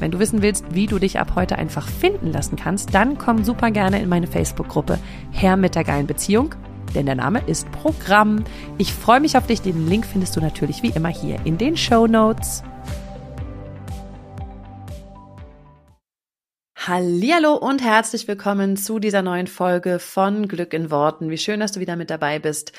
[0.00, 3.44] Wenn du wissen willst, wie du dich ab heute einfach finden lassen kannst, dann komm
[3.44, 4.98] super gerne in meine Facebook-Gruppe
[5.30, 6.54] Herr mit der geilen Beziehung,
[6.94, 8.42] denn der Name ist Programm.
[8.78, 9.60] Ich freue mich auf dich.
[9.60, 12.62] Den Link findest du natürlich wie immer hier in den Show Notes.
[16.78, 21.28] Hallihallo und herzlich willkommen zu dieser neuen Folge von Glück in Worten.
[21.28, 22.72] Wie schön, dass du wieder mit dabei bist.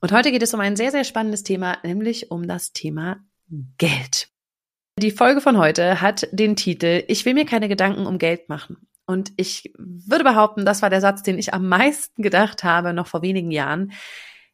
[0.00, 3.18] Und heute geht es um ein sehr, sehr spannendes Thema, nämlich um das Thema
[3.76, 4.31] Geld.
[4.98, 8.88] Die Folge von heute hat den Titel Ich will mir keine Gedanken um Geld machen.
[9.06, 13.06] Und ich würde behaupten, das war der Satz, den ich am meisten gedacht habe, noch
[13.06, 13.92] vor wenigen Jahren.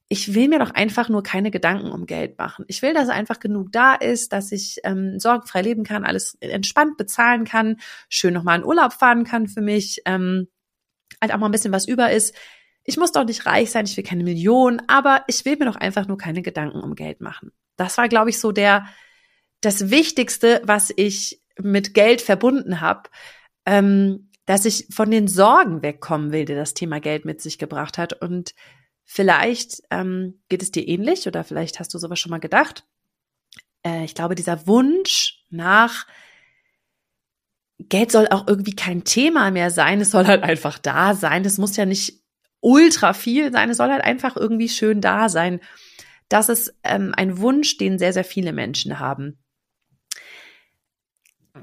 [0.08, 2.64] Ich will mir doch einfach nur keine Gedanken um Geld machen.
[2.68, 6.96] Ich will, dass einfach genug da ist, dass ich ähm, sorgenfrei leben kann, alles entspannt
[6.96, 7.76] bezahlen kann,
[8.08, 10.48] schön nochmal in Urlaub fahren kann für mich, ähm,
[11.20, 12.34] halt auch mal ein bisschen was über ist.
[12.84, 15.76] Ich muss doch nicht reich sein, ich will keine Millionen, aber ich will mir doch
[15.76, 17.52] einfach nur keine Gedanken um Geld machen.
[17.76, 18.86] Das war, glaube ich, so der,
[19.60, 23.08] das Wichtigste, was ich mit Geld verbunden habe,
[23.66, 27.98] ähm, dass ich von den Sorgen wegkommen will, die das Thema Geld mit sich gebracht
[27.98, 28.14] hat.
[28.14, 28.54] Und
[29.04, 32.86] vielleicht ähm, geht es dir ähnlich oder vielleicht hast du sowas schon mal gedacht.
[33.84, 36.06] Äh, ich glaube, dieser Wunsch nach
[37.78, 40.00] Geld soll auch irgendwie kein Thema mehr sein.
[40.00, 41.44] Es soll halt einfach da sein.
[41.44, 42.22] Es muss ja nicht
[42.60, 43.70] ultra viel sein.
[43.70, 45.60] Es soll halt einfach irgendwie schön da sein.
[46.28, 49.38] Das ist ähm, ein Wunsch, den sehr, sehr viele Menschen haben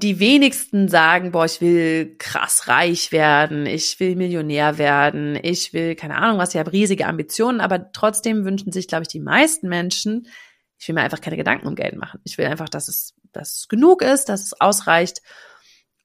[0.02, 5.94] die wenigsten sagen, boah, ich will krass reich werden, ich will Millionär werden, ich will,
[5.94, 9.68] keine Ahnung was, ich habe riesige Ambitionen, aber trotzdem wünschen sich, glaube ich, die meisten
[9.68, 10.28] Menschen,
[10.78, 12.20] ich will mir einfach keine Gedanken um Geld machen.
[12.24, 15.22] Ich will einfach, dass es, dass es genug ist, dass es ausreicht.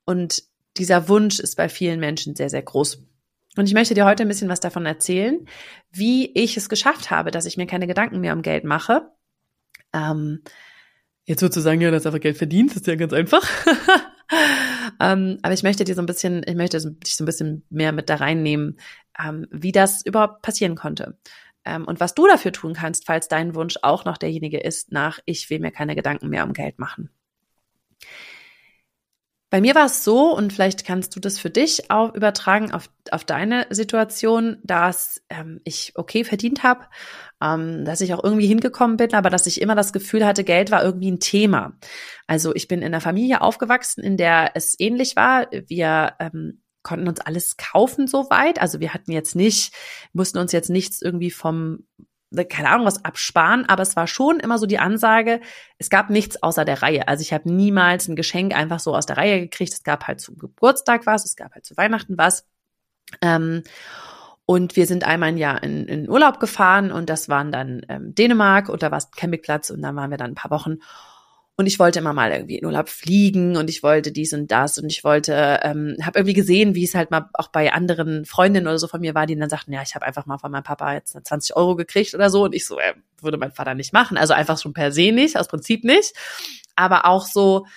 [0.06, 0.44] Und
[0.78, 3.04] dieser Wunsch ist bei vielen Menschen sehr, sehr groß.
[3.58, 5.46] Und ich möchte dir heute ein bisschen was davon erzählen,
[5.92, 9.12] wie ich es geschafft habe, dass ich mir keine Gedanken mehr um Geld mache.
[9.94, 10.42] Ähm,
[11.26, 13.48] Jetzt würdest du sagen, ja, das ist einfach Geld verdient, ist ja ganz einfach.
[15.00, 17.92] ähm, aber ich möchte dir so ein bisschen, ich möchte dich so ein bisschen mehr
[17.92, 18.80] mit da reinnehmen,
[19.24, 21.18] ähm, wie das überhaupt passieren konnte.
[21.64, 25.20] Ähm, und was du dafür tun kannst, falls dein Wunsch auch noch derjenige ist, nach
[25.26, 27.12] ich will mir keine Gedanken mehr um Geld machen.
[29.52, 32.90] Bei mir war es so, und vielleicht kannst du das für dich auch übertragen auf,
[33.12, 36.86] auf deine Situation, dass ähm, ich okay verdient habe,
[37.44, 40.72] ähm, dass ich auch irgendwie hingekommen bin, aber dass ich immer das Gefühl hatte, Geld
[40.72, 41.74] war irgendwie ein Thema.
[42.28, 45.48] Also ich bin in einer Familie aufgewachsen, in der es ähnlich war.
[45.68, 48.62] Wir ähm, konnten uns alles kaufen soweit.
[48.62, 49.74] Also wir hatten jetzt nicht,
[50.14, 51.86] mussten uns jetzt nichts irgendwie vom
[52.50, 55.42] keine Ahnung was absparen, aber es war schon immer so die Ansage,
[55.78, 57.08] es gab nichts außer der Reihe.
[57.08, 59.74] Also ich habe niemals ein Geschenk einfach so aus der Reihe gekriegt.
[59.74, 62.48] Es gab halt zum Geburtstag was, es gab halt zu Weihnachten was.
[63.22, 63.64] Ähm,
[64.46, 68.16] und wir sind einmal ein Jahr in, in Urlaub gefahren und das waren dann ähm,
[68.16, 70.80] Dänemark und da war es Campingplatz und dann waren wir dann ein paar Wochen.
[71.62, 74.80] Und ich wollte immer mal irgendwie in Urlaub fliegen und ich wollte dies und das
[74.80, 78.66] und ich wollte, ähm, habe irgendwie gesehen, wie es halt mal auch bei anderen Freundinnen
[78.66, 80.64] oder so von mir war, die dann sagten, ja, ich habe einfach mal von meinem
[80.64, 83.94] Papa jetzt 20 Euro gekriegt oder so und ich so, äh, würde mein Vater nicht
[83.94, 84.18] machen.
[84.18, 86.16] Also einfach schon per se nicht, aus Prinzip nicht.
[86.76, 87.68] Aber auch so,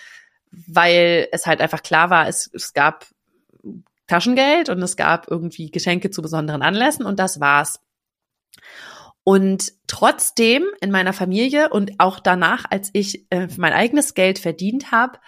[0.51, 3.05] weil es halt einfach klar war, es, es gab
[4.07, 7.81] Taschengeld und es gab irgendwie Geschenke zu besonderen Anlässen und das war's.
[9.25, 14.93] Und trotzdem in meiner Familie und auch danach, als ich äh, mein eigenes Geld verdient
[14.93, 15.19] habe,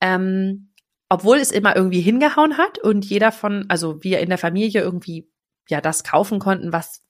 [0.00, 0.72] ähm,
[1.08, 5.28] obwohl es immer irgendwie hingehauen hat und jeder von, also wir in der Familie irgendwie
[5.68, 7.02] ja das kaufen konnten, was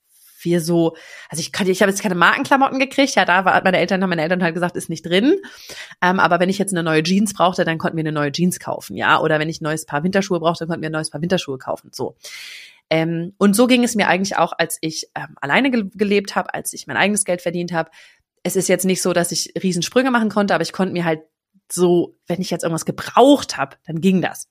[0.44, 0.97] wir so,
[1.29, 4.11] also ich kann, ich habe jetzt keine Markenklamotten gekriegt, ja, da war meine Eltern, haben
[4.11, 5.37] meine Eltern halt gesagt, ist nicht drin.
[6.00, 8.59] Ähm, aber wenn ich jetzt eine neue Jeans brauchte, dann konnten wir eine neue Jeans
[8.59, 9.21] kaufen, ja.
[9.21, 11.59] Oder wenn ich ein neues Paar Winterschuhe brauchte, dann konnten wir ein neues Paar Winterschuhe
[11.59, 11.91] kaufen.
[11.93, 12.17] So.
[12.91, 16.53] Ähm, und so ging es mir eigentlich auch, als ich ähm, alleine ge gelebt habe,
[16.53, 17.91] als ich mein eigenes Geld verdient habe.
[18.43, 21.21] Es ist jetzt nicht so, dass ich Riesensprünge machen konnte, aber ich konnte mir halt
[21.71, 24.49] so, wenn ich jetzt irgendwas gebraucht habe, dann ging das.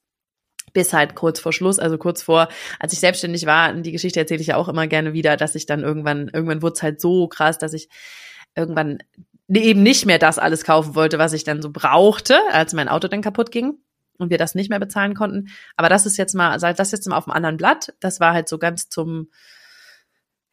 [0.71, 2.47] Bis halt kurz vor Schluss, also kurz vor,
[2.79, 5.65] als ich selbstständig war, die Geschichte erzähle ich ja auch immer gerne wieder, dass ich
[5.65, 7.89] dann irgendwann, irgendwann wurde es halt so krass, dass ich
[8.55, 8.99] irgendwann
[9.51, 13.07] eben nicht mehr das alles kaufen wollte, was ich dann so brauchte, als mein Auto
[13.07, 13.79] dann kaputt ging
[14.19, 15.49] und wir das nicht mehr bezahlen konnten.
[15.75, 17.93] Aber das ist jetzt mal, also das jetzt mal auf dem anderen Blatt.
[17.99, 19.29] Das war halt so ganz zum,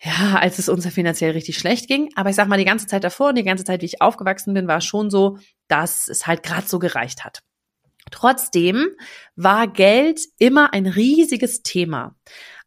[0.01, 2.11] ja, als es uns finanziell richtig schlecht ging.
[2.17, 4.55] Aber ich sag mal, die ganze Zeit davor und die ganze Zeit, wie ich aufgewachsen
[4.55, 7.41] bin, war schon so, dass es halt gerade so gereicht hat.
[8.11, 8.89] Trotzdem
[9.35, 12.15] war Geld immer ein riesiges Thema.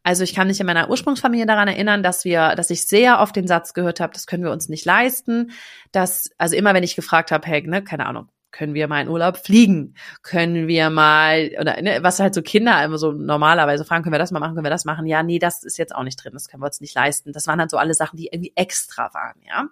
[0.04, 3.36] Also ich kann mich in meiner Ursprungsfamilie daran erinnern, dass wir, dass ich sehr oft
[3.36, 5.51] den Satz gehört habe, das können wir uns nicht leisten.
[5.92, 9.10] Dass, also immer wenn ich gefragt habe, hey, ne, keine Ahnung, können wir mal in
[9.10, 9.96] Urlaub fliegen?
[10.22, 14.19] Können wir mal, oder ne, was halt so Kinder immer so normalerweise fragen, können wir
[14.19, 15.06] das mal machen, können wir das machen?
[15.06, 17.34] Ja, nee, das ist jetzt auch nicht drin, das können wir uns nicht leisten.
[17.34, 19.68] Das waren halt so alle Sachen, die irgendwie extra waren, ja.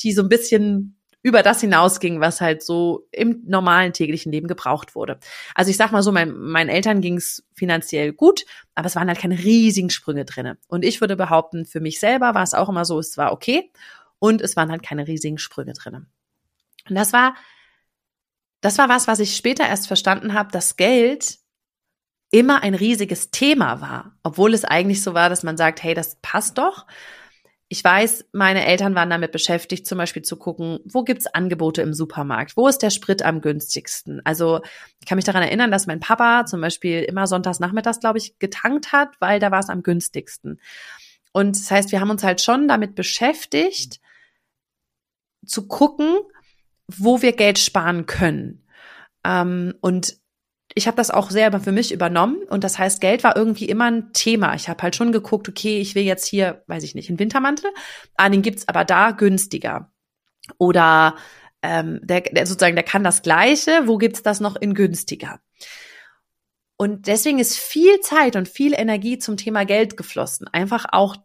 [0.00, 4.94] Die so ein bisschen über das hinausging, was halt so im normalen täglichen Leben gebraucht
[4.94, 5.18] wurde.
[5.54, 9.18] Also ich sag mal so, mein, meinen Eltern ging's finanziell gut, aber es waren halt
[9.18, 10.56] keine riesigen Sprünge drinne.
[10.68, 13.70] Und ich würde behaupten, für mich selber war es auch immer so, es war okay
[14.18, 16.06] und es waren halt keine riesigen Sprünge drinne.
[16.88, 17.34] Und das war
[18.60, 21.38] das war was, was ich später erst verstanden habe, dass Geld
[22.30, 26.18] immer ein riesiges Thema war, obwohl es eigentlich so war, dass man sagt, hey, das
[26.22, 26.86] passt doch.
[27.68, 31.94] Ich weiß, meine Eltern waren damit beschäftigt, zum Beispiel zu gucken, wo gibt's Angebote im
[31.94, 32.56] Supermarkt?
[32.56, 34.20] Wo ist der Sprit am günstigsten?
[34.24, 34.60] Also
[35.00, 38.38] ich kann mich daran erinnern, dass mein Papa zum Beispiel immer sonntags nachmittags, glaube ich,
[38.38, 40.60] getankt hat, weil da war es am günstigsten.
[41.32, 44.00] Und das heißt, wir haben uns halt schon damit beschäftigt,
[45.46, 46.18] zu gucken,
[46.98, 48.66] wo wir Geld sparen können.
[49.24, 50.16] Ähm, und
[50.74, 53.90] ich habe das auch selber für mich übernommen und das heißt, Geld war irgendwie immer
[53.90, 54.54] ein Thema.
[54.54, 57.70] Ich habe halt schon geguckt, okay, ich will jetzt hier, weiß ich nicht, einen Wintermantel,
[58.16, 59.90] ah, den gibt's aber da günstiger.
[60.58, 61.16] Oder
[61.62, 65.40] ähm, der, der sozusagen, der kann das Gleiche, wo gibt's das noch in günstiger?
[66.76, 70.48] Und deswegen ist viel Zeit und viel Energie zum Thema Geld geflossen.
[70.48, 71.16] Einfach auch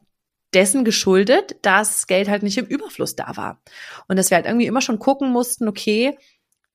[0.53, 3.61] dessen geschuldet, dass Geld halt nicht im Überfluss da war.
[4.07, 6.17] Und dass wir halt irgendwie immer schon gucken mussten, okay,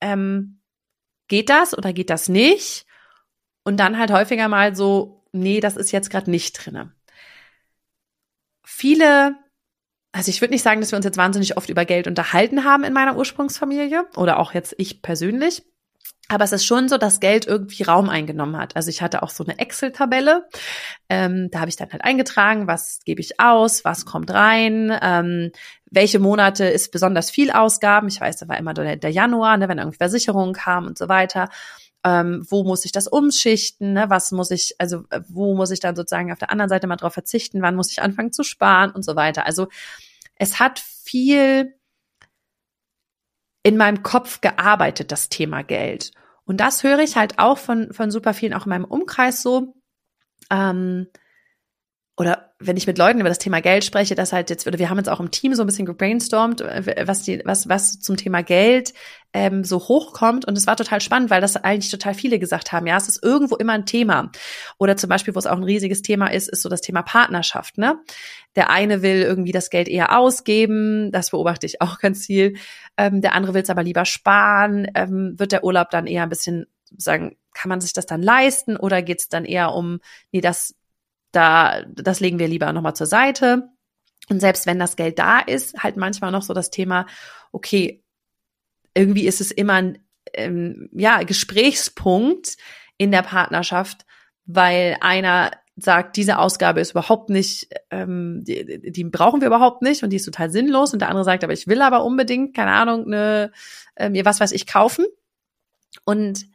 [0.00, 0.60] ähm,
[1.28, 2.86] geht das oder geht das nicht?
[3.62, 6.92] Und dann halt häufiger mal so, nee, das ist jetzt gerade nicht drinne.
[8.64, 9.36] Viele,
[10.12, 12.84] also ich würde nicht sagen, dass wir uns jetzt wahnsinnig oft über Geld unterhalten haben
[12.84, 15.62] in meiner Ursprungsfamilie oder auch jetzt ich persönlich.
[16.30, 18.76] Aber es ist schon so, dass Geld irgendwie Raum eingenommen hat.
[18.76, 20.46] Also ich hatte auch so eine Excel-Tabelle.
[21.08, 25.50] Ähm, da habe ich dann halt eingetragen, was gebe ich aus, was kommt rein, ähm,
[25.90, 28.06] welche Monate ist besonders viel Ausgaben.
[28.06, 31.08] Ich weiß, da war immer der, der Januar, ne, wenn irgendwie Versicherungen kamen und so
[31.08, 31.48] weiter.
[32.04, 33.94] Ähm, wo muss ich das umschichten?
[33.94, 34.04] Ne?
[34.08, 36.94] Was muss ich, also äh, wo muss ich dann sozusagen auf der anderen Seite mal
[36.94, 37.60] drauf verzichten?
[37.60, 39.46] Wann muss ich anfangen zu sparen und so weiter?
[39.46, 39.66] Also
[40.36, 41.74] es hat viel
[43.62, 46.12] in meinem Kopf gearbeitet, das Thema Geld.
[46.44, 49.74] Und das höre ich halt auch von, von super vielen, auch in meinem Umkreis so.
[50.50, 51.08] Ähm,
[52.20, 54.90] oder wenn ich mit Leuten über das Thema Geld spreche, das halt jetzt, oder wir
[54.90, 58.18] haben jetzt auch im Team so ein bisschen gebrainstormt, äh, was die, was, was zum
[58.18, 58.92] Thema Geld
[59.32, 60.44] ähm, so hochkommt.
[60.44, 63.24] Und es war total spannend, weil das eigentlich total viele gesagt haben, ja, es ist
[63.24, 64.30] irgendwo immer ein Thema.
[64.76, 67.78] Oder zum Beispiel, wo es auch ein riesiges Thema ist, ist so das Thema Partnerschaft,
[67.78, 67.98] ne?
[68.54, 72.56] Der eine will irgendwie das Geld eher ausgeben, das beobachte ich auch ganz viel.
[72.98, 74.86] Ähm, der andere will es aber lieber sparen.
[74.94, 76.66] Ähm, wird der Urlaub dann eher ein bisschen
[76.98, 80.00] sagen, kann man sich das dann leisten oder geht es dann eher um,
[80.32, 80.74] nee, das
[81.32, 83.68] da, das legen wir lieber nochmal zur Seite.
[84.28, 87.06] Und selbst wenn das Geld da ist, halt manchmal noch so das Thema,
[87.52, 88.04] okay,
[88.94, 89.98] irgendwie ist es immer ein
[90.34, 92.56] ähm, ja, Gesprächspunkt
[92.96, 94.04] in der Partnerschaft,
[94.44, 100.02] weil einer sagt, diese Ausgabe ist überhaupt nicht, ähm, die, die brauchen wir überhaupt nicht
[100.02, 100.92] und die ist total sinnlos.
[100.92, 103.52] Und der andere sagt, aber ich will aber unbedingt, keine Ahnung, eine,
[103.96, 105.06] äh, mir was weiß ich kaufen.
[106.04, 106.46] Und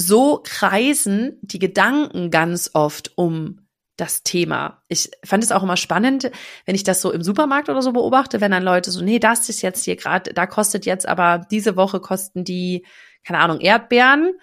[0.00, 4.80] so kreisen die Gedanken ganz oft um das Thema.
[4.86, 6.30] Ich fand es auch immer spannend,
[6.66, 9.48] wenn ich das so im Supermarkt oder so beobachte, wenn dann Leute so, nee, das
[9.48, 12.86] ist jetzt hier gerade, da kostet jetzt aber diese Woche kosten die,
[13.24, 14.34] keine Ahnung, Erdbeeren,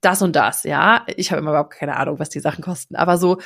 [0.00, 1.04] das und das, ja.
[1.16, 3.38] Ich habe immer überhaupt keine Ahnung, was die Sachen kosten, aber so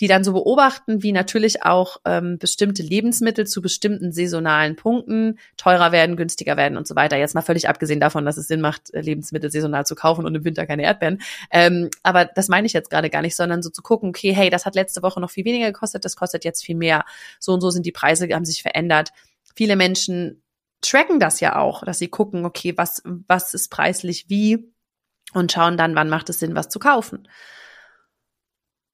[0.00, 5.92] die dann so beobachten, wie natürlich auch ähm, bestimmte Lebensmittel zu bestimmten saisonalen Punkten teurer
[5.92, 7.16] werden, günstiger werden und so weiter.
[7.16, 10.34] Jetzt mal völlig abgesehen davon, dass es Sinn macht, äh, Lebensmittel saisonal zu kaufen und
[10.34, 11.20] im Winter keine Erdbeeren.
[11.50, 14.50] Ähm, aber das meine ich jetzt gerade gar nicht, sondern so zu gucken, okay, hey,
[14.50, 17.04] das hat letzte Woche noch viel weniger gekostet, das kostet jetzt viel mehr.
[17.38, 19.10] So und so sind die Preise, haben sich verändert.
[19.54, 20.42] Viele Menschen
[20.80, 24.72] tracken das ja auch, dass sie gucken, okay, was, was ist preislich wie
[25.32, 27.28] und schauen dann, wann macht es Sinn, was zu kaufen.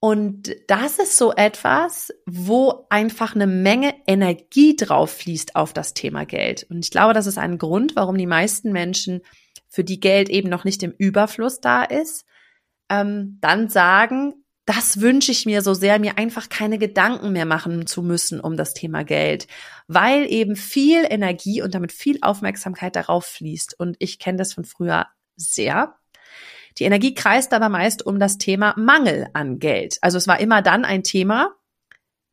[0.01, 6.25] Und das ist so etwas, wo einfach eine Menge Energie drauf fließt auf das Thema
[6.25, 6.67] Geld.
[6.71, 9.21] Und ich glaube, das ist ein Grund, warum die meisten Menschen,
[9.69, 12.27] für die Geld eben noch nicht im Überfluss da ist,
[12.91, 14.35] ähm, dann sagen,
[14.67, 18.57] das wünsche ich mir so sehr, mir einfach keine Gedanken mehr machen zu müssen um
[18.57, 19.47] das Thema Geld,
[19.87, 23.79] weil eben viel Energie und damit viel Aufmerksamkeit darauf fließt.
[23.79, 25.95] Und ich kenne das von früher sehr.
[26.81, 29.99] Die Energie kreist aber meist um das Thema Mangel an Geld.
[30.01, 31.55] Also es war immer dann ein Thema,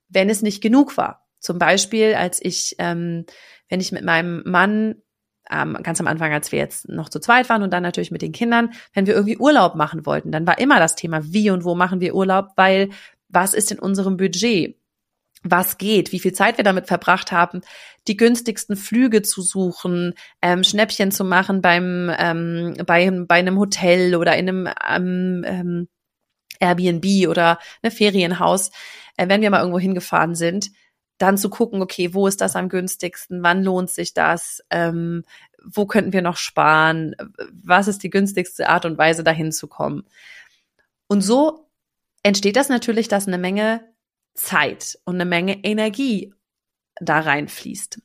[0.08, 1.28] wenn es nicht genug war.
[1.40, 3.26] Zum Beispiel, als ich, ähm,
[3.70, 4.96] wenn ich mit meinem Mann
[5.52, 8.22] ähm, ganz am Anfang, als wir jetzt noch zu zweit waren und dann natürlich mit
[8.22, 11.64] den Kindern, wenn wir irgendwie Urlaub machen wollten, dann war immer das Thema, wie und
[11.64, 12.90] wo machen wir Urlaub, weil
[13.30, 14.78] was ist in unserem Budget?
[15.44, 17.62] Was geht, wie viel Zeit wir damit verbracht haben,
[18.08, 24.16] die günstigsten Flüge zu suchen, ähm, Schnäppchen zu machen beim ähm, bei, bei einem Hotel
[24.16, 25.88] oder in einem ähm, ähm,
[26.60, 28.72] Airbnb oder ein Ferienhaus,
[29.18, 30.72] äh, wenn wir mal irgendwo hingefahren sind,
[31.18, 35.24] dann zu gucken, okay, wo ist das am günstigsten, wann lohnt sich das, ähm,
[35.64, 37.16] wo könnten wir noch sparen,
[37.52, 40.04] was ist die günstigste Art und Weise, dahin zu kommen.
[41.08, 41.70] Und so
[42.24, 43.84] entsteht das natürlich, dass eine Menge
[44.38, 46.34] Zeit und eine Menge Energie
[47.02, 48.02] da reinfließt.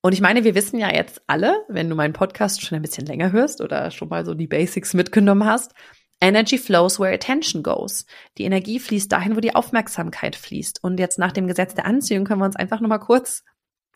[0.00, 3.06] Und ich meine, wir wissen ja jetzt alle, wenn du meinen Podcast schon ein bisschen
[3.06, 5.72] länger hörst oder schon mal so die Basics mitgenommen hast,
[6.20, 8.06] Energy flows where attention goes.
[8.38, 10.82] Die Energie fließt dahin, wo die Aufmerksamkeit fließt.
[10.82, 13.44] Und jetzt nach dem Gesetz der Anziehung können wir uns einfach nochmal kurz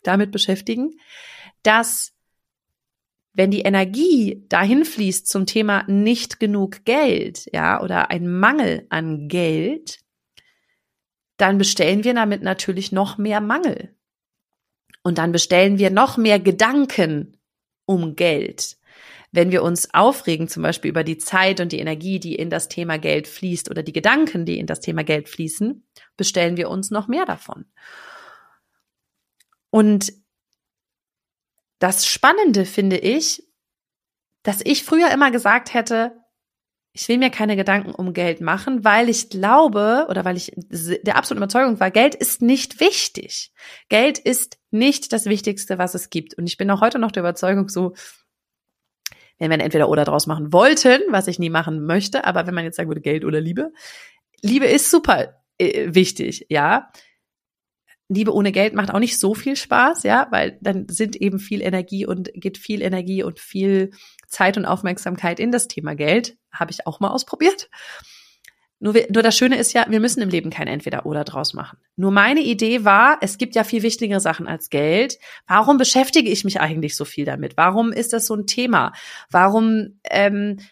[0.03, 0.91] damit beschäftigen,
[1.63, 2.13] dass
[3.33, 9.27] wenn die Energie dahin fließt zum Thema nicht genug Geld, ja, oder ein Mangel an
[9.27, 9.99] Geld,
[11.39, 13.95] dann bestellen wir damit natürlich noch mehr Mangel.
[15.03, 17.41] Und dann bestellen wir noch mehr Gedanken
[17.85, 18.77] um Geld.
[19.31, 22.67] Wenn wir uns aufregen, zum Beispiel über die Zeit und die Energie, die in das
[22.67, 26.91] Thema Geld fließt oder die Gedanken, die in das Thema Geld fließen, bestellen wir uns
[26.91, 27.65] noch mehr davon.
[29.69, 30.11] Und
[31.79, 33.47] das Spannende finde ich,
[34.43, 36.18] dass ich früher immer gesagt hätte,
[36.91, 41.15] ich will mir keine Gedanken um Geld machen, weil ich glaube oder weil ich der
[41.15, 43.51] absoluten Überzeugung war, Geld ist nicht wichtig.
[43.89, 46.33] Geld ist nicht das Wichtigste, was es gibt.
[46.33, 47.93] Und ich bin auch heute noch der Überzeugung so,
[49.37, 52.65] wenn wir entweder oder draus machen wollten, was ich nie machen möchte, aber wenn man
[52.65, 53.71] jetzt sagen würde, Geld oder Liebe,
[54.41, 56.91] Liebe ist super äh, wichtig, ja.
[58.09, 61.61] Liebe ohne Geld macht auch nicht so viel Spaß, ja, weil dann sind eben viel
[61.61, 63.91] Energie und geht viel Energie und viel
[64.27, 66.35] Zeit und Aufmerksamkeit in das Thema Geld.
[66.51, 67.69] Habe ich auch mal ausprobiert.
[68.79, 71.77] Nur, nur das Schöne ist ja, wir müssen im Leben kein Entweder-Oder draus machen.
[71.97, 75.19] Nur meine Idee war, es gibt ja viel wichtigere Sachen als Geld.
[75.47, 77.57] Warum beschäftige ich mich eigentlich so viel damit?
[77.57, 78.93] Warum ist das so ein Thema?
[79.29, 80.63] Warum ähm, äh,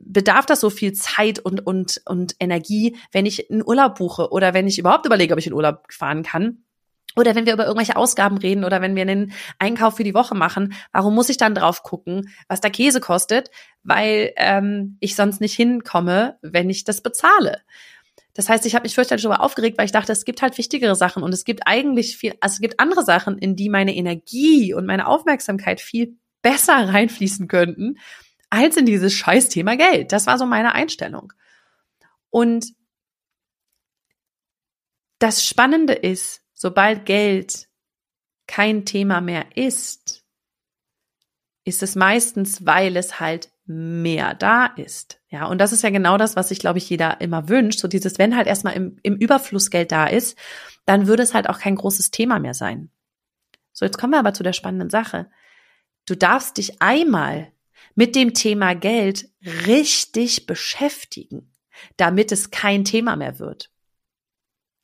[0.00, 4.54] bedarf das so viel Zeit und, und, und Energie, wenn ich einen Urlaub buche oder
[4.54, 6.62] wenn ich überhaupt überlege, ob ich in Urlaub fahren kann?
[7.18, 10.34] Oder wenn wir über irgendwelche Ausgaben reden oder wenn wir einen Einkauf für die Woche
[10.34, 13.50] machen, warum muss ich dann drauf gucken, was der Käse kostet?
[13.82, 17.62] Weil ähm, ich sonst nicht hinkomme, wenn ich das bezahle.
[18.34, 20.94] Das heißt, ich habe mich fürchterlich darüber aufgeregt, weil ich dachte, es gibt halt wichtigere
[20.94, 24.74] Sachen und es gibt eigentlich viel, also es gibt andere Sachen, in die meine Energie
[24.74, 27.96] und meine Aufmerksamkeit viel besser reinfließen könnten,
[28.50, 30.12] als in dieses scheiß Thema Geld.
[30.12, 31.32] Das war so meine Einstellung.
[32.30, 32.74] Und
[35.18, 37.68] das Spannende ist, Sobald Geld
[38.46, 40.24] kein Thema mehr ist,
[41.64, 45.20] ist es meistens, weil es halt mehr da ist.
[45.28, 47.80] Ja, und das ist ja genau das, was sich, glaube ich, jeder immer wünscht.
[47.80, 50.38] So dieses, wenn halt erstmal im, im Überfluss Geld da ist,
[50.86, 52.90] dann würde es halt auch kein großes Thema mehr sein.
[53.72, 55.30] So, jetzt kommen wir aber zu der spannenden Sache.
[56.06, 57.52] Du darfst dich einmal
[57.96, 59.28] mit dem Thema Geld
[59.66, 61.52] richtig beschäftigen,
[61.96, 63.72] damit es kein Thema mehr wird.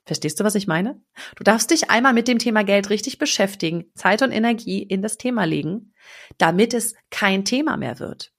[0.05, 1.01] Verstehst du, was ich meine?
[1.37, 5.17] Du darfst dich einmal mit dem Thema Geld richtig beschäftigen, Zeit und Energie in das
[5.17, 5.95] Thema legen,
[6.39, 8.33] damit es kein Thema mehr wird.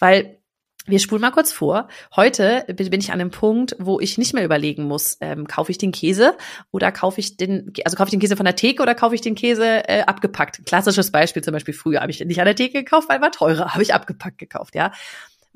[0.00, 0.42] Weil
[0.86, 1.88] wir spulen mal kurz vor.
[2.14, 5.78] Heute bin ich an einem Punkt, wo ich nicht mehr überlegen muss, ähm, kaufe ich
[5.78, 6.36] den Käse
[6.70, 9.20] oder kaufe ich den, also kaufe ich den Käse von der Theke oder kaufe ich
[9.20, 10.64] den Käse äh, abgepackt.
[10.64, 13.70] Klassisches Beispiel zum Beispiel früher habe ich nicht an der Theke gekauft, weil war teurer,
[13.74, 14.92] habe ich abgepackt gekauft, ja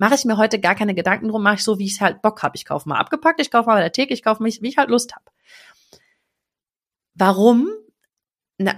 [0.00, 2.42] mache ich mir heute gar keine Gedanken drum, mache ich so, wie ich halt Bock
[2.42, 2.56] habe.
[2.56, 4.78] Ich kaufe mal abgepackt, ich kaufe mal bei der Theke, ich kaufe mich, wie ich
[4.78, 5.26] halt Lust habe.
[7.12, 7.68] Warum?
[8.56, 8.72] Na,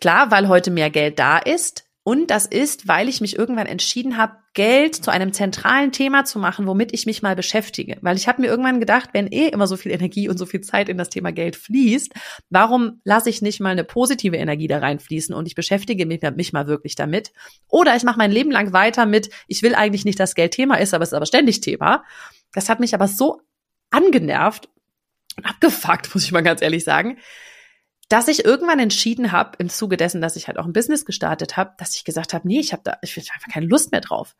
[0.00, 1.84] klar, weil heute mehr Geld da ist.
[2.06, 6.38] Und das ist, weil ich mich irgendwann entschieden habe, Geld zu einem zentralen Thema zu
[6.38, 7.96] machen, womit ich mich mal beschäftige.
[8.02, 10.60] Weil ich habe mir irgendwann gedacht, wenn eh immer so viel Energie und so viel
[10.60, 12.12] Zeit in das Thema Geld fließt,
[12.50, 16.52] warum lasse ich nicht mal eine positive Energie da reinfließen und ich beschäftige mich, mich
[16.52, 17.32] mal wirklich damit?
[17.68, 20.76] Oder ich mache mein Leben lang weiter mit, ich will eigentlich nicht, dass Geld Thema
[20.76, 22.04] ist, aber es ist aber ständig Thema.
[22.52, 23.40] Das hat mich aber so
[23.90, 24.68] angenervt
[25.38, 27.16] und abgefuckt, muss ich mal ganz ehrlich sagen,
[28.08, 31.56] dass ich irgendwann entschieden habe, im Zuge dessen, dass ich halt auch ein Business gestartet
[31.56, 34.00] habe, dass ich gesagt habe, nee, ich habe da, ich habe einfach keine Lust mehr
[34.00, 34.36] drauf.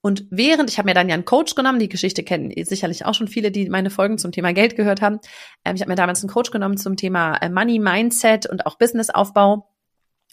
[0.00, 3.14] Und während, ich habe mir dann ja einen Coach genommen, die Geschichte kennen sicherlich auch
[3.14, 5.18] schon viele, die meine Folgen zum Thema Geld gehört haben.
[5.64, 8.78] Ähm, ich habe mir damals einen Coach genommen zum Thema äh, Money, Mindset und auch
[8.78, 9.68] Businessaufbau.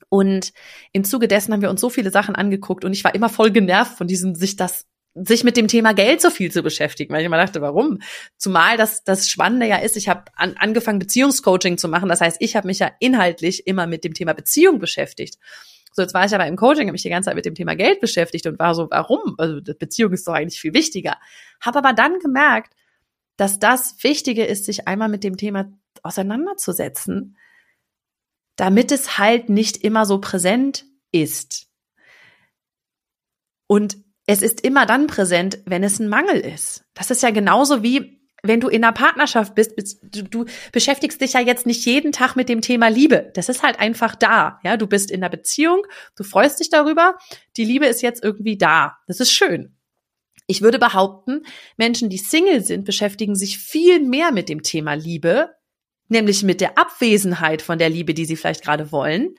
[0.09, 0.53] Und
[0.91, 3.49] im Zuge dessen haben wir uns so viele Sachen angeguckt und ich war immer voll
[3.49, 7.21] genervt von diesem, sich das sich mit dem Thema Geld so viel zu beschäftigen, weil
[7.21, 7.99] ich immer dachte, warum?
[8.37, 12.37] Zumal das das Spannende ja ist, ich habe an, angefangen Beziehungscoaching zu machen, das heißt,
[12.39, 15.37] ich habe mich ja inhaltlich immer mit dem Thema Beziehung beschäftigt.
[15.95, 17.75] So, jetzt war ich aber im Coaching, habe mich die ganze Zeit mit dem Thema
[17.75, 19.35] Geld beschäftigt und war so, warum?
[19.37, 21.17] Also Beziehung ist doch eigentlich viel wichtiger.
[21.61, 22.73] Habe aber dann gemerkt,
[23.37, 27.37] dass das Wichtige ist, sich einmal mit dem Thema auseinanderzusetzen,
[28.55, 31.67] damit es halt nicht immer so präsent ist.
[33.67, 36.85] Und es ist immer dann präsent, wenn es ein Mangel ist.
[36.93, 41.33] Das ist ja genauso wie wenn du in einer Partnerschaft bist, du, du beschäftigst dich
[41.33, 43.31] ja jetzt nicht jeden Tag mit dem Thema Liebe.
[43.35, 44.59] Das ist halt einfach da.
[44.63, 45.87] Ja, du bist in einer Beziehung,
[46.17, 47.17] du freust dich darüber.
[47.55, 48.97] Die Liebe ist jetzt irgendwie da.
[49.07, 49.77] Das ist schön.
[50.45, 51.45] Ich würde behaupten,
[51.77, 55.55] Menschen, die Single sind, beschäftigen sich viel mehr mit dem Thema Liebe,
[56.09, 59.35] nämlich mit der Abwesenheit von der Liebe, die sie vielleicht gerade wollen,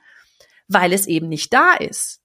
[0.66, 2.23] weil es eben nicht da ist.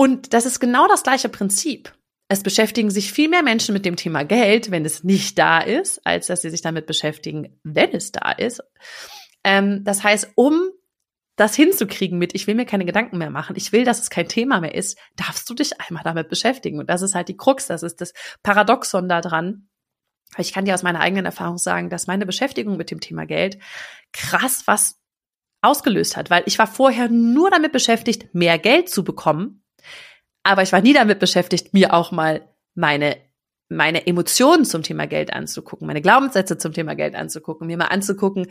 [0.00, 1.92] Und das ist genau das gleiche Prinzip.
[2.26, 6.00] Es beschäftigen sich viel mehr Menschen mit dem Thema Geld, wenn es nicht da ist,
[6.06, 8.62] als dass sie sich damit beschäftigen, wenn es da ist.
[9.44, 10.70] Ähm, das heißt, um
[11.36, 14.26] das hinzukriegen mit, ich will mir keine Gedanken mehr machen, ich will, dass es kein
[14.26, 16.78] Thema mehr ist, darfst du dich einmal damit beschäftigen.
[16.78, 19.68] Und das ist halt die Krux, das ist das Paradoxon daran.
[20.38, 23.58] Ich kann dir aus meiner eigenen Erfahrung sagen, dass meine Beschäftigung mit dem Thema Geld
[24.14, 24.98] krass was
[25.60, 29.59] ausgelöst hat, weil ich war vorher nur damit beschäftigt, mehr Geld zu bekommen
[30.42, 32.42] aber ich war nie damit beschäftigt, mir auch mal
[32.74, 33.16] meine
[33.72, 38.48] meine Emotionen zum Thema Geld anzugucken, meine Glaubenssätze zum Thema Geld anzugucken, mir mal anzugucken,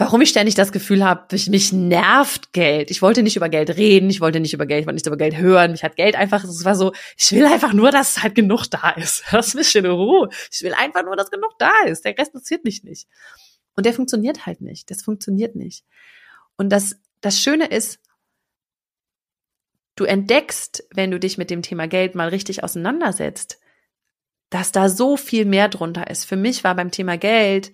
[0.00, 2.90] warum ich ständig das Gefühl habe, mich, nervt Geld.
[2.90, 5.16] Ich wollte nicht über Geld reden, ich wollte nicht über Geld, ich wollte nicht über
[5.16, 5.70] Geld hören.
[5.70, 8.90] Mich hat Geld einfach, es war so, ich will einfach nur, dass halt genug da
[8.90, 9.24] ist.
[9.30, 10.28] Lass mich in Ruhe.
[10.50, 12.04] Ich will einfach nur, dass genug da ist.
[12.04, 13.06] Der Rest interessiert mich nicht.
[13.76, 14.90] Und der funktioniert halt nicht.
[14.90, 15.84] Das funktioniert nicht.
[16.56, 18.00] Und das, das Schöne ist,
[20.00, 23.60] du entdeckst, wenn du dich mit dem Thema Geld mal richtig auseinandersetzt,
[24.48, 26.24] dass da so viel mehr drunter ist.
[26.24, 27.72] Für mich war beim Thema Geld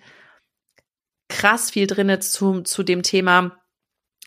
[1.29, 3.57] krass viel drinne zu, zu dem Thema,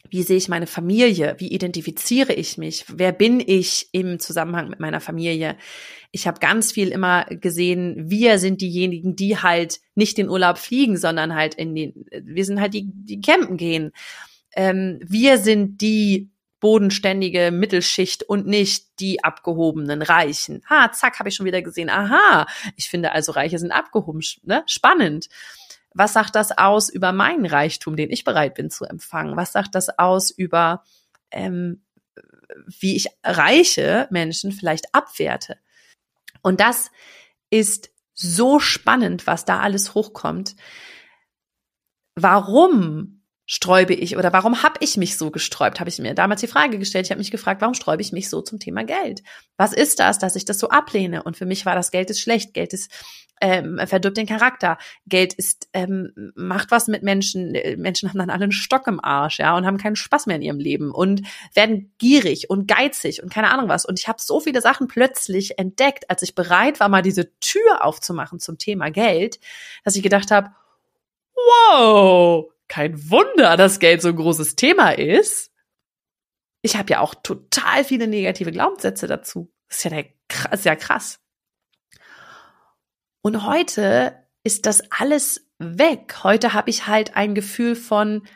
[0.08, 1.36] wie sehe ich meine Familie?
[1.38, 2.86] Wie identifiziere ich mich?
[2.88, 5.56] Wer bin ich im Zusammenhang mit meiner Familie?
[6.10, 10.96] Ich habe ganz viel immer gesehen, wir sind diejenigen, die halt nicht in Urlaub fliegen,
[10.96, 13.92] sondern halt in den, wir sind halt die, die campen gehen.
[14.56, 20.62] Ähm, wir sind die bodenständige Mittelschicht und nicht die abgehobenen Reichen.
[20.68, 21.90] Ha, zack, habe ich schon wieder gesehen.
[21.90, 22.46] Aha,
[22.76, 24.22] ich finde also Reiche sind abgehoben.
[24.42, 24.62] Ne?
[24.66, 25.28] Spannend.
[25.92, 29.36] Was sagt das aus über meinen Reichtum, den ich bereit bin zu empfangen?
[29.36, 30.84] Was sagt das aus über,
[31.30, 31.82] ähm,
[32.66, 35.58] wie ich reiche Menschen vielleicht abwerte?
[36.42, 36.90] Und das
[37.48, 40.54] ist so spannend, was da alles hochkommt.
[42.14, 43.19] Warum
[43.52, 45.80] sträube ich oder warum habe ich mich so gesträubt?
[45.80, 47.06] Habe ich mir damals die Frage gestellt.
[47.06, 49.24] Ich habe mich gefragt, warum sträube ich mich so zum Thema Geld?
[49.56, 51.24] Was ist das, dass ich das so ablehne?
[51.24, 52.92] Und für mich war das Geld ist schlecht, Geld ist
[53.40, 57.56] ähm, verdirbt den Charakter, Geld ist ähm, macht was mit Menschen.
[57.78, 60.42] Menschen haben dann alle einen Stock im Arsch, ja, und haben keinen Spaß mehr in
[60.42, 63.84] ihrem Leben und werden gierig und geizig und keine Ahnung was.
[63.84, 67.84] Und ich habe so viele Sachen plötzlich entdeckt, als ich bereit war, mal diese Tür
[67.84, 69.40] aufzumachen zum Thema Geld,
[69.82, 70.50] dass ich gedacht habe,
[71.34, 75.50] wow, kein Wunder, dass Geld so ein großes Thema ist.
[76.62, 79.52] Ich habe ja auch total viele negative Glaubenssätze dazu.
[79.68, 81.20] Das ist ja, der, ist ja krass.
[83.22, 86.22] Und heute ist das alles weg.
[86.22, 88.26] Heute habe ich halt ein Gefühl von,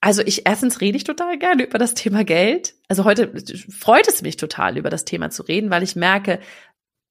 [0.00, 2.74] also ich erstens rede ich total gerne über das Thema Geld.
[2.88, 3.32] Also heute
[3.70, 6.40] freut es mich total, über das Thema zu reden, weil ich merke,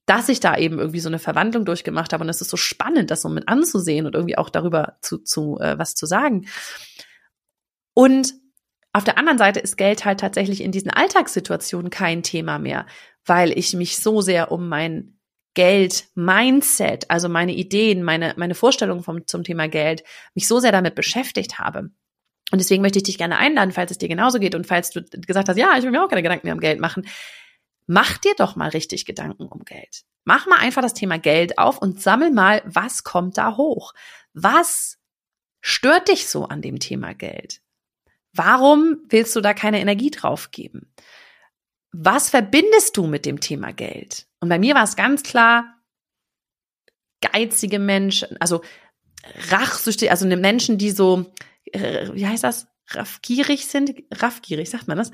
[0.06, 3.10] dass ich da eben irgendwie so eine Verwandlung durchgemacht habe und es ist so spannend,
[3.10, 6.46] das so mit anzusehen und irgendwie auch darüber zu, zu äh, was zu sagen.
[7.94, 8.34] Und
[8.92, 12.86] auf der anderen Seite ist Geld halt tatsächlich in diesen Alltagssituationen kein Thema mehr,
[13.24, 15.18] weil ich mich so sehr um mein
[15.54, 20.02] Geld, Mindset, also meine Ideen, meine, meine Vorstellungen vom, zum Thema Geld,
[20.34, 21.90] mich so sehr damit beschäftigt habe.
[22.50, 25.02] Und deswegen möchte ich dich gerne einladen, falls es dir genauso geht und falls du
[25.26, 27.06] gesagt hast, ja, ich will mir auch keine Gedanken mehr um Geld machen,
[27.86, 30.04] mach dir doch mal richtig Gedanken um Geld.
[30.24, 33.92] Mach mal einfach das Thema Geld auf und sammel mal, was kommt da hoch?
[34.32, 34.98] Was
[35.60, 37.60] stört dich so an dem Thema Geld?
[38.32, 40.92] Warum willst du da keine Energie drauf geben?
[41.92, 44.26] Was verbindest du mit dem Thema Geld?
[44.40, 45.74] Und bei mir war es ganz klar,
[47.20, 48.62] geizige Menschen, also
[49.50, 51.32] rachsüchtig, also Menschen, die so,
[51.72, 52.66] äh, wie heißt das?
[52.88, 55.10] Raffgierig sind, raffgierig, sagt man das?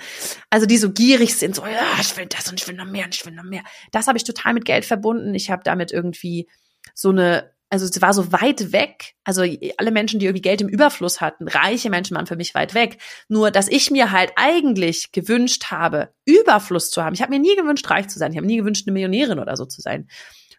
[0.51, 3.05] Also die so gierig sind, so, ja, ich will das und ich will noch mehr
[3.05, 3.63] und ich will noch mehr.
[3.93, 5.35] Das habe ich total mit Geld verbunden.
[5.35, 6.49] Ich habe damit irgendwie
[6.95, 9.15] so eine, also es war so weit weg.
[9.23, 9.45] Also
[9.77, 12.99] alle Menschen, die irgendwie Geld im Überfluss hatten, reiche Menschen waren für mich weit weg.
[13.29, 17.15] Nur, dass ich mir halt eigentlich gewünscht habe, Überfluss zu haben.
[17.15, 18.33] Ich habe mir nie gewünscht, reich zu sein.
[18.33, 20.09] Ich habe nie gewünscht, eine Millionärin oder so zu sein.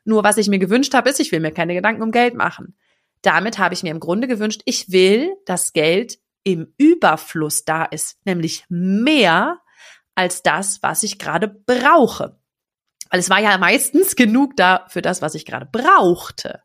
[0.05, 2.77] Nur was ich mir gewünscht habe, ist, ich will mir keine Gedanken um Geld machen.
[3.21, 8.17] Damit habe ich mir im Grunde gewünscht, ich will, dass Geld im Überfluss da ist,
[8.25, 9.59] nämlich mehr
[10.15, 12.39] als das, was ich gerade brauche.
[13.09, 16.61] Weil es war ja meistens genug da für das, was ich gerade brauchte.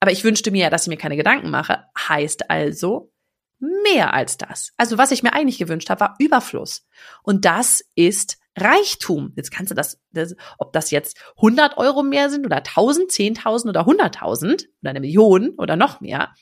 [0.00, 1.84] Aber ich wünschte mir ja, dass ich mir keine Gedanken mache.
[1.98, 3.12] Heißt also
[3.58, 4.72] mehr als das.
[4.76, 6.86] Also was ich mir eigentlich gewünscht habe, war Überfluss.
[7.22, 9.32] Und das ist Reichtum.
[9.36, 13.68] Jetzt kannst du das, das, ob das jetzt 100 Euro mehr sind oder 1000, 10.000
[13.68, 16.34] oder 100.000 oder eine Million oder noch mehr.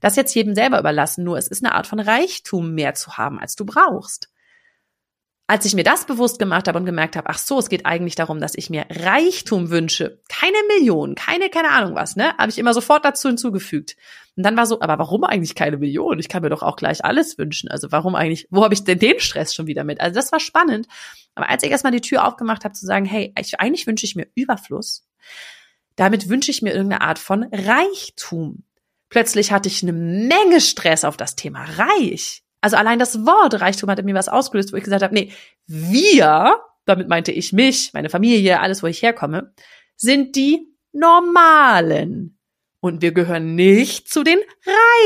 [0.00, 1.24] Das jetzt jedem selber überlassen.
[1.24, 4.30] Nur es ist eine Art von Reichtum mehr zu haben, als du brauchst.
[5.46, 8.14] Als ich mir das bewusst gemacht habe und gemerkt habe, ach so, es geht eigentlich
[8.14, 12.58] darum, dass ich mir Reichtum wünsche, keine Million, keine, keine Ahnung was, ne, habe ich
[12.58, 13.96] immer sofort dazu hinzugefügt.
[14.36, 16.20] Und dann war so, aber warum eigentlich keine Million?
[16.20, 17.68] Ich kann mir doch auch gleich alles wünschen.
[17.68, 20.00] Also warum eigentlich, wo habe ich denn den Stress schon wieder mit?
[20.00, 20.86] Also das war spannend.
[21.34, 24.14] Aber als ich erstmal die Tür aufgemacht habe, zu sagen, hey, ich, eigentlich wünsche ich
[24.14, 25.04] mir Überfluss,
[25.96, 28.62] damit wünsche ich mir irgendeine Art von Reichtum.
[29.10, 32.44] Plötzlich hatte ich eine Menge Stress auf das Thema reich.
[32.60, 35.32] Also allein das Wort Reichtum hat in mir was ausgelöst, wo ich gesagt habe, nee,
[35.66, 39.52] wir, damit meinte ich mich, meine Familie, alles, wo ich herkomme,
[39.96, 42.38] sind die Normalen.
[42.80, 44.38] Und wir gehören nicht zu den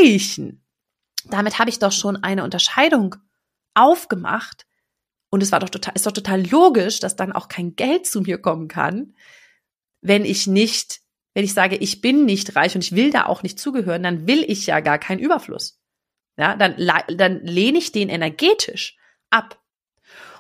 [0.01, 0.65] Reichen.
[1.25, 3.17] Damit habe ich doch schon eine Unterscheidung
[3.73, 4.67] aufgemacht.
[5.31, 8.21] Und es war doch total, ist doch total logisch, dass dann auch kein Geld zu
[8.21, 9.15] mir kommen kann,
[10.01, 11.01] wenn ich nicht
[11.35, 14.27] wenn ich sage, ich bin nicht reich und ich will da auch nicht zugehören, dann
[14.27, 15.81] will ich ja gar keinen Überfluss.
[16.37, 16.77] Ja, dann,
[17.09, 18.97] dann lehne ich den energetisch
[19.31, 19.61] ab.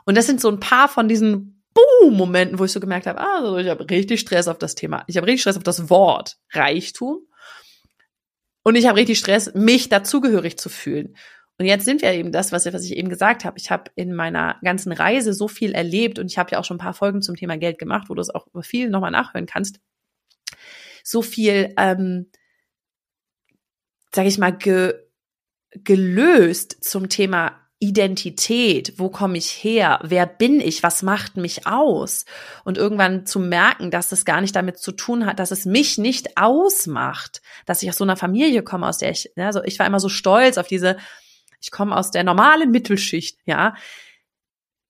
[0.06, 3.58] Und das sind so ein paar von diesen Boom-Momenten, wo ich so gemerkt habe, also
[3.58, 5.04] ich habe richtig Stress auf das Thema.
[5.08, 7.26] Ich habe richtig Stress auf das Wort Reichtum.
[8.62, 11.16] Und ich habe richtig Stress, mich dazugehörig zu fühlen.
[11.58, 13.58] Und jetzt sind wir eben das, was, was ich eben gesagt habe.
[13.58, 16.76] Ich habe in meiner ganzen Reise so viel erlebt und ich habe ja auch schon
[16.76, 19.80] ein paar Folgen zum Thema Geld gemacht, wo du es auch viel nochmal nachhören kannst
[21.04, 22.30] so viel, ähm,
[24.12, 24.94] sage ich mal, ge,
[25.70, 32.24] gelöst zum Thema Identität, wo komme ich her, wer bin ich, was macht mich aus?
[32.64, 35.98] Und irgendwann zu merken, dass es gar nicht damit zu tun hat, dass es mich
[35.98, 39.78] nicht ausmacht, dass ich aus so einer Familie komme, aus der ich, ja, also ich
[39.78, 40.96] war immer so stolz auf diese,
[41.60, 43.74] ich komme aus der normalen Mittelschicht, ja,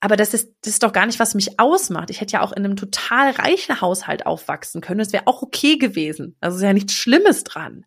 [0.04, 2.10] aber das ist, das ist doch gar nicht, was mich ausmacht.
[2.10, 4.98] Ich hätte ja auch in einem total reichen Haushalt aufwachsen können.
[4.98, 6.36] Das wäre auch okay gewesen.
[6.42, 7.86] Also ist ja nichts Schlimmes dran.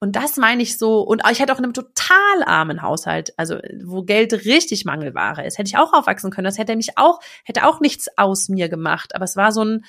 [0.00, 3.60] Und das meine ich so, und ich hätte auch in einem total armen Haushalt, also
[3.84, 6.46] wo Geld richtig Mangelware ist, hätte ich auch aufwachsen können.
[6.46, 9.14] Das hätte mich auch, hätte auch nichts aus mir gemacht.
[9.14, 9.84] Aber es war so ein,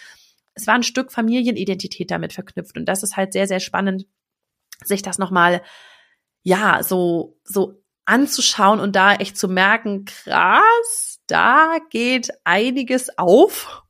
[0.54, 2.78] es war ein Stück Familienidentität damit verknüpft.
[2.78, 4.06] Und das ist halt sehr, sehr spannend,
[4.86, 5.64] sich das nochmal,
[6.44, 13.84] ja, so, so anzuschauen und da echt zu merken, krass, da geht einiges auf.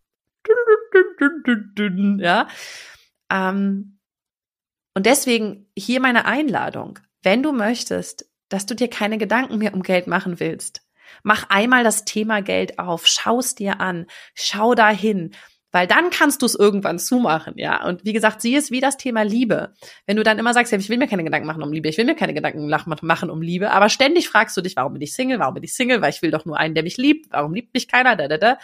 [2.19, 2.47] Ja.
[3.29, 3.99] Ähm,
[4.93, 6.99] und deswegen hier meine Einladung.
[7.21, 10.81] Wenn du möchtest, dass du dir keine Gedanken mehr um Geld machen willst,
[11.23, 15.35] mach einmal das Thema Geld auf, schau es dir an, schau dahin,
[15.77, 17.85] weil dann kannst du es irgendwann zumachen, ja.
[17.85, 19.75] Und wie gesagt, sieh es wie das Thema Liebe.
[20.07, 21.99] Wenn du dann immer sagst, ja, ich will mir keine Gedanken machen um Liebe, ich
[21.99, 25.13] will mir keine Gedanken machen um Liebe, aber ständig fragst du dich, warum bin ich
[25.13, 27.53] Single, warum bin ich Single, weil ich will doch nur einen, der mich liebt, warum
[27.53, 28.57] liebt mich keiner, da, da, da.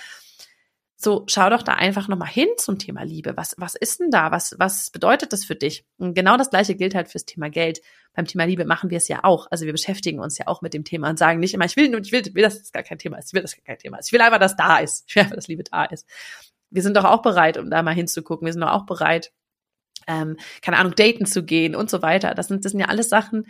[0.95, 3.37] So, schau doch da einfach nochmal hin zum Thema Liebe.
[3.37, 4.31] Was, was ist denn da?
[4.31, 5.85] Was, was bedeutet das für dich?
[5.99, 7.81] Und genau das Gleiche gilt halt fürs Thema Geld.
[8.15, 9.45] Beim Thema Liebe machen wir es ja auch.
[9.51, 11.93] Also wir beschäftigen uns ja auch mit dem Thema und sagen nicht immer, ich will,
[11.93, 13.27] ich will, ich will, dass das gar kein Thema ist.
[13.27, 14.07] Ich will, dass das gar kein Thema ist.
[14.07, 15.03] Ich will einfach, dass da ist.
[15.07, 16.07] Ich will einfach, dass Liebe da ist
[16.73, 18.45] wir sind doch auch bereit, um da mal hinzugucken.
[18.45, 19.31] Wir sind doch auch bereit,
[20.07, 22.33] ähm, keine Ahnung, daten zu gehen und so weiter.
[22.33, 23.45] Das sind, das sind ja alles Sachen,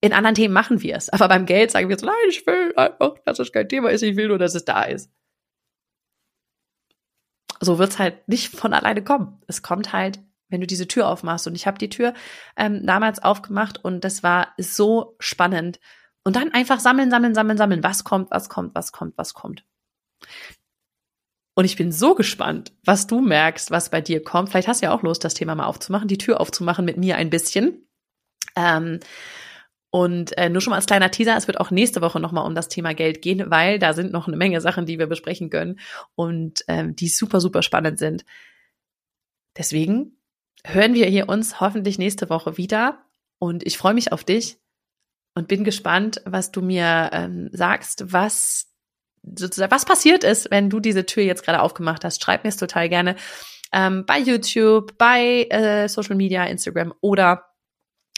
[0.00, 1.08] in anderen Themen machen wir es.
[1.10, 4.02] Aber beim Geld sagen wir so, nein, ich will einfach, dass es kein Thema ist,
[4.02, 5.10] ich will nur, dass es da ist.
[7.60, 9.42] So wird's halt nicht von alleine kommen.
[9.46, 11.46] Es kommt halt, wenn du diese Tür aufmachst.
[11.46, 12.14] Und ich habe die Tür
[12.56, 15.78] ähm, damals aufgemacht und das war so spannend.
[16.24, 17.84] Und dann einfach sammeln, sammeln, sammeln, sammeln.
[17.84, 19.64] Was kommt, was kommt, was kommt, was kommt.
[21.54, 24.50] Und ich bin so gespannt, was du merkst, was bei dir kommt.
[24.50, 27.16] Vielleicht hast du ja auch Lust, das Thema mal aufzumachen, die Tür aufzumachen mit mir
[27.16, 27.86] ein bisschen.
[28.56, 29.00] Ähm,
[29.90, 32.54] und äh, nur schon mal als kleiner Teaser, es wird auch nächste Woche nochmal um
[32.54, 35.80] das Thema Geld gehen, weil da sind noch eine Menge Sachen, die wir besprechen können
[36.14, 38.24] und ähm, die super, super spannend sind.
[39.58, 40.16] Deswegen
[40.64, 43.04] hören wir hier uns hoffentlich nächste Woche wieder
[43.40, 44.60] und ich freue mich auf dich
[45.34, 48.69] und bin gespannt, was du mir ähm, sagst, was
[49.22, 52.22] sozusagen, was passiert ist, wenn du diese Tür jetzt gerade aufgemacht hast.
[52.22, 53.16] Schreib mir es total gerne
[53.72, 57.50] ähm, bei YouTube, bei äh, Social Media, Instagram oder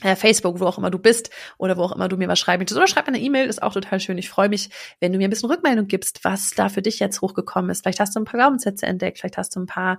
[0.02, 2.60] äh, Facebook, wo auch immer du bist oder wo auch immer du mir was schreiben
[2.60, 2.78] möchtest.
[2.78, 4.18] Oder schreib mir eine E-Mail, ist auch total schön.
[4.18, 7.20] Ich freue mich, wenn du mir ein bisschen Rückmeldung gibst, was da für dich jetzt
[7.20, 7.82] hochgekommen ist.
[7.82, 9.98] Vielleicht hast du ein paar Glaubenssätze entdeckt, vielleicht hast du ein paar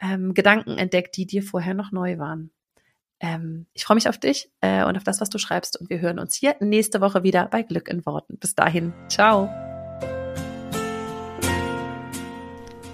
[0.00, 2.50] ähm, Gedanken entdeckt, die dir vorher noch neu waren.
[3.20, 5.80] Ähm, ich freue mich auf dich äh, und auf das, was du schreibst.
[5.80, 8.38] Und wir hören uns hier nächste Woche wieder bei Glück in Worten.
[8.38, 9.65] Bis dahin, ciao.